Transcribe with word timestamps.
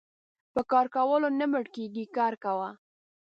په 0.53 0.61
کار 0.71 0.85
کولو 0.95 1.27
نه 1.39 1.45
مړکيږي 1.53 2.05
کار 2.17 2.33
کوه. 2.43 2.69